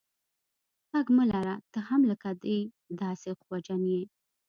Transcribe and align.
ږغ 0.99 1.07
مه 1.15 1.23
لره 1.31 1.55
ته 1.71 1.79
هم 1.87 2.01
لکه 2.11 2.29
دی 2.43 2.59
داسي 2.99 3.31
خوجن 3.41 3.81
یې. 3.91 4.03